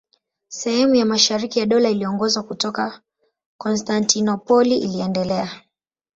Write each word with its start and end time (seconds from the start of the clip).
Sehemu 0.47 0.95
ya 0.95 1.05
mashariki 1.05 1.59
ya 1.59 1.65
Dola 1.65 1.89
iliyoongozwa 1.89 2.43
kutoka 2.43 3.01
Konstantinopoli 3.57 4.77
iliendelea. 4.77 5.61